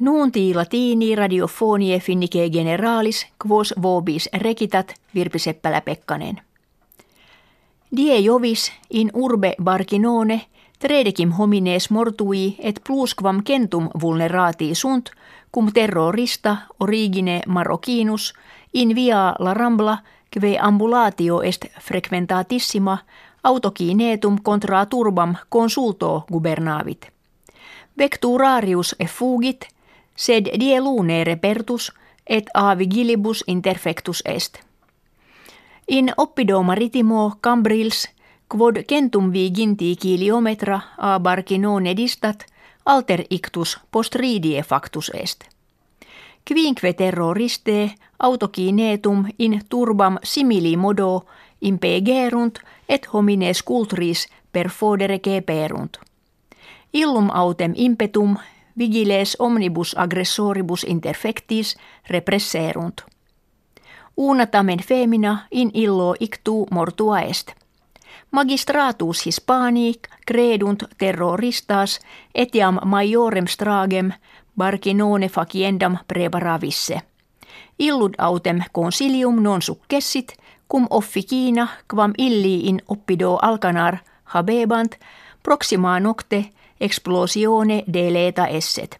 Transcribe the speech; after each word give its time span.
Nuunti 0.00 0.54
latini 0.54 1.14
radiofonie 1.14 2.00
finnike 2.00 2.50
generalis 2.50 3.26
quos 3.46 3.74
vobis 3.82 4.28
rekitat 4.38 4.94
Virpi 5.14 5.38
Seppälä-Pekkanen. 5.38 6.40
Die 7.96 8.18
jovis 8.18 8.72
in 8.90 9.10
urbe 9.14 9.54
barkinone 9.62 10.40
tredecim 10.78 11.30
homines 11.30 11.90
mortui 11.90 12.56
et 12.58 12.80
plusquam 12.86 13.42
centum 13.42 13.88
vulnerati 14.00 14.74
sunt 14.74 15.10
cum 15.54 15.72
terrorista 15.72 16.56
origine 16.80 17.40
Marocinus 17.46 18.34
in 18.74 18.94
via 18.94 19.34
la 19.38 19.54
Rambla 19.54 19.98
kve 20.30 20.58
ambulatio 20.60 21.42
est 21.42 21.64
frequentatissima 21.80 22.98
autokinetum 23.42 24.36
contra 24.42 24.86
turbam 24.86 25.34
consulto 25.48 26.24
gubernavit. 26.32 27.06
Vecturarius 27.98 28.96
effugit, 29.00 29.75
sed 30.16 30.48
die 30.60 30.80
lune 30.80 31.24
repertus 31.24 31.92
et 32.26 32.50
a 32.54 32.74
vigilibus 32.78 33.44
interfectus 33.46 34.22
est. 34.24 34.58
In 35.88 36.12
oppido 36.16 36.62
maritimo 36.62 37.38
cambrils, 37.40 38.08
quod 38.48 38.84
centum 38.88 39.32
viginti 39.32 39.96
kiliometra 39.96 40.80
a 40.98 41.18
barcinone 41.20 41.94
distat, 41.96 42.46
alter 42.84 43.24
ictus 43.30 43.78
postridie 43.90 44.62
factus 44.62 45.10
est. 45.14 45.44
Quinque 46.44 46.92
terroriste 46.92 47.94
autokinetum 48.18 49.26
in 49.38 49.60
turbam 49.68 50.18
simili 50.22 50.76
modo 50.76 51.26
impegerunt 51.60 52.58
et 52.88 53.08
homines 53.12 53.62
cultris 53.62 54.28
per 54.52 54.70
fodere 54.70 55.20
perunt. 55.46 55.98
Illum 56.92 57.30
autem 57.30 57.72
impetum 57.76 58.36
vigiles 58.78 59.36
omnibus 59.38 59.94
aggressoribus 59.98 60.84
interfectis 60.84 61.76
represserunt. 62.10 63.00
Una 64.16 64.46
tamen 64.46 64.78
femina 64.78 65.46
in 65.50 65.70
illo 65.74 66.14
ictu 66.20 66.66
mortua 66.70 67.20
est. 67.20 67.52
Magistratus 68.30 69.26
Hispanic 69.26 70.08
credunt 70.26 70.82
terroristas 70.98 72.00
etiam 72.34 72.78
majorem 72.84 73.46
stragem 73.46 74.12
barcinone 74.58 75.28
faciendam 75.28 75.98
preparavisse. 76.08 77.00
Illud 77.78 78.14
autem 78.18 78.60
consilium 78.72 79.42
non 79.42 79.62
successit, 79.62 80.32
cum 80.68 80.86
officina 80.90 81.68
quam 81.94 82.12
illi 82.18 82.68
in 82.68 82.82
oppido 82.88 83.38
alcanar 83.42 83.98
habebant 84.24 84.96
proxima 85.42 86.00
nocte 86.00 86.50
explosione 86.80 87.84
deleta 87.92 88.46
esset. 88.46 88.96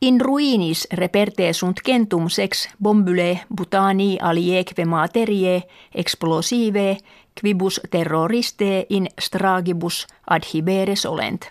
In 0.00 0.20
ruinis 0.20 0.86
reperte 0.92 1.52
sunt 1.52 1.80
centum 1.86 2.28
sex 2.28 2.68
bombule 2.82 3.40
butani 3.56 4.18
alieque 4.20 4.84
materie 4.84 5.62
explosive 5.94 6.96
quibus 7.40 7.80
terroriste 7.90 8.86
in 8.88 9.08
stragibus 9.18 10.06
adhiberes 10.26 11.06
olent. 11.06 11.50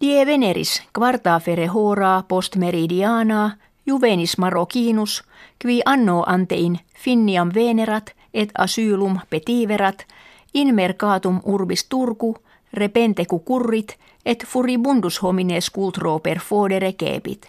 Die 0.00 0.26
veneris 0.26 0.82
quarta 0.92 1.38
fere 1.40 1.68
hora 1.68 2.22
post 2.28 2.56
meridiana 2.56 3.56
juvenis 3.86 4.38
marokinus 4.38 5.22
qui 5.62 5.80
anno 5.86 6.22
antein 6.26 6.80
finniam 6.96 7.50
venerat 7.54 8.12
et 8.34 8.50
asylum 8.58 9.20
petiverat 9.30 10.06
in 10.56 10.74
mercatum 10.74 11.40
urbis 11.44 11.84
Turku 11.84 12.36
repente 12.72 13.26
currit 13.26 13.98
et 14.24 14.44
furibundus 14.46 15.22
homines 15.22 15.70
cultro 15.70 16.18
per 16.18 16.38
fodere 16.38 16.92
cepit. 16.92 17.46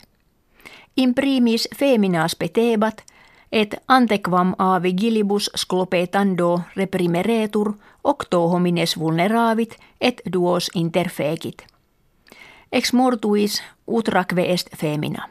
In 0.98 1.14
primis 1.14 1.70
feminas 1.76 2.36
petebat, 2.36 3.04
et 3.52 3.76
antequam 3.88 4.54
a 4.58 4.82
vigilibus 4.84 5.50
sclopetando 5.56 6.62
reprimeretur 6.76 7.74
octo 8.04 8.50
homines 8.52 9.00
vulneravit 9.00 9.76
et 10.02 10.22
duos 10.34 10.72
interfecit. 10.76 11.66
Ex 12.72 12.94
mortuis 12.94 13.64
utraque 13.88 14.52
est 14.52 14.70
femina. 14.78 15.30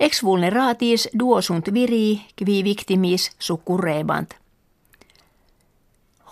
Ex 0.00 0.22
vulneratis 0.22 1.08
duo 1.18 1.40
sunt 1.40 1.74
viri 1.74 2.20
qui 2.36 2.64
victimis 2.64 3.30
succurrebant. 3.38 4.43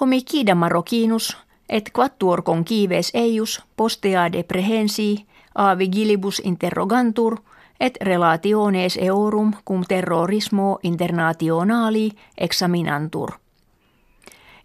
Homicida 0.01 0.55
marocinus 0.55 1.37
et 1.69 1.91
quattuor 1.93 2.43
conkives 2.43 3.11
eius 3.15 3.63
postea 3.77 4.33
deprehensi 4.33 5.27
a 5.55 5.79
vigilibus 5.79 6.41
interrogantur 6.45 7.41
et 7.81 7.99
relationes 8.01 8.97
eorum 8.97 9.53
cum 9.65 9.85
terrorismo 9.89 10.79
internationali 10.83 12.11
examinantur. 12.39 13.31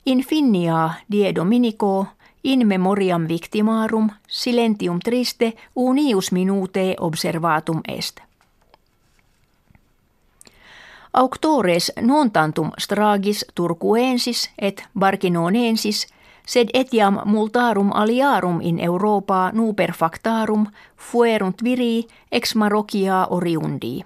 In 0.05 0.23
finia 0.23 0.89
die 1.11 1.35
dominico 1.35 2.07
in 2.43 2.67
memoriam 2.67 3.27
victimarum 3.27 4.09
silentium 4.27 4.99
triste 4.99 5.53
unius 5.75 6.31
minute 6.31 6.95
observatum 6.99 7.81
est. 7.87 8.26
Auctores 11.13 11.91
non 12.01 12.31
tantum 12.31 12.71
stragis 12.77 13.45
turcuensis 13.55 14.49
et 14.57 14.83
barcinonensis, 14.99 16.07
sed 16.45 16.69
etiam 16.73 17.19
multarum 17.25 17.91
aliarum 17.93 18.61
in 18.61 18.79
Europa 18.79 19.51
nuper 19.53 19.93
factarum 19.93 20.67
fuerunt 20.95 21.63
viri 21.63 22.07
ex 22.31 22.55
Marocia 22.55 23.27
oriundi. 23.29 24.05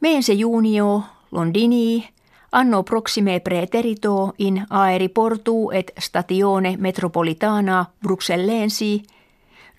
Mense 0.00 0.34
junio 0.34 1.04
Londini 1.30 2.08
anno 2.52 2.82
proxime 2.82 3.40
preterito 3.40 4.34
in 4.38 4.66
aeriportu 4.70 5.70
et 5.72 5.92
statione 5.98 6.76
metropolitana 6.78 7.86
Bruxellensi 8.02 9.02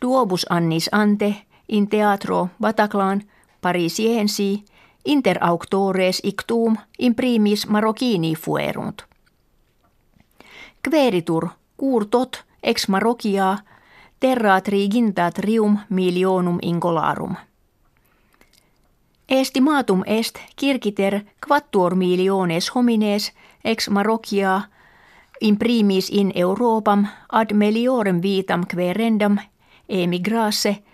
duobus 0.02 0.46
annis 0.50 0.90
ante 0.92 1.36
in 1.68 1.88
teatro 1.88 2.50
Bataclan 2.62 3.22
Parisiensi 3.62 4.64
inter 5.06 5.38
auctores 5.42 6.22
ictum 6.24 6.78
imprimis 7.00 7.68
Marocchini 7.68 8.36
fuerunt. 8.36 9.02
Queritur 10.90 11.48
cur 11.78 12.06
tot 12.06 12.44
ex 12.64 12.88
Marocia 12.88 13.58
terra 14.20 14.62
triginta 14.62 15.32
trium 15.32 15.78
milionum 15.90 16.60
incolarum. 16.62 17.36
Estimatum 19.30 20.04
est 20.06 20.40
kirkiter 20.56 21.22
quattuor 21.48 21.96
miliones 21.96 22.76
homines 22.76 23.34
ex 23.64 23.90
Marocia 23.90 24.62
imprimis 25.42 26.10
in 26.10 26.32
Europam 26.36 27.08
ad 27.32 27.54
meliorem 27.54 28.22
vitam 28.22 28.64
querendam 28.68 29.38
emigrasse– 29.90 30.78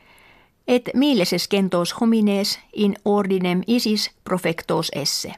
et 0.70 0.90
mileses 0.94 1.48
kentos 1.48 1.96
homines 2.02 2.60
in 2.74 2.96
ordinem 3.06 3.62
isis 3.68 4.12
profectos 4.24 4.92
esse. 4.96 5.34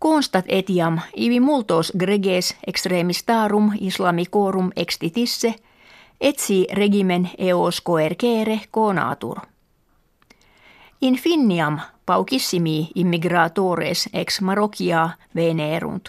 Constat 0.00 0.44
etiam 0.48 1.00
ibi 1.16 1.40
multos 1.40 1.92
greges 1.98 2.56
extremistarum 2.66 3.72
islamicorum 3.80 4.70
extitisse, 4.76 5.54
etsi 6.20 6.66
regimen 6.72 7.30
eos 7.38 7.80
coercere 7.80 8.60
conatur. 8.70 9.38
In 11.00 11.14
finniam 11.14 11.80
paucissimi 12.06 12.88
immigratores 12.94 14.08
ex 14.12 14.40
Marocia 14.40 15.10
venerunt. 15.34 16.08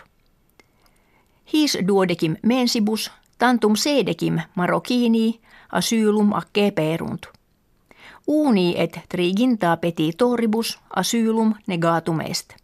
His 1.53 1.77
duodecim 1.87 2.35
mensibus 2.43 3.11
tantum 3.37 3.75
sedecim 3.75 4.39
Marocchini 4.55 5.39
asylum 5.71 6.33
acce 6.33 6.71
perunt 6.71 7.38
uni 8.29 8.75
et 8.77 8.99
triginta 9.09 9.77
petitoribus 9.77 10.79
asylum 10.95 11.55
negatum 11.67 12.21
est. 12.21 12.55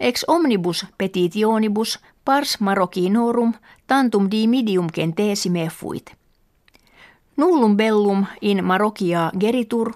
Ex 0.00 0.24
omnibus 0.28 0.86
petitionibus 0.98 1.98
pars 2.24 2.60
marocinorum 2.60 3.54
tantum 3.86 4.28
dimidium 4.30 4.86
centesime 4.92 5.68
fuit. 5.68 6.12
Nullum 7.36 7.76
bellum 7.76 8.26
in 8.40 8.64
Marocia 8.64 9.30
geritur, 9.40 9.92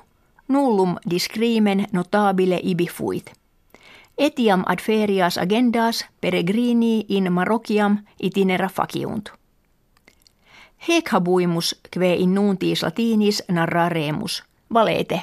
nullum 0.49 0.97
discrimen 1.11 1.87
notabile 1.93 2.61
ibi 2.63 2.87
fuit. 2.87 3.33
Etiam 4.19 4.65
ad 4.67 4.81
ferias 4.81 5.39
agendas 5.39 6.05
peregrini 6.21 7.05
in 7.09 7.33
Marociam 7.33 7.99
itinera 8.23 8.69
faciunt. 8.69 9.40
Hec 10.89 11.09
habuimus 11.13 11.75
kve 11.91 12.15
in 12.15 12.35
latinis 12.83 13.43
narraremus, 13.49 14.43
valete. 14.75 15.23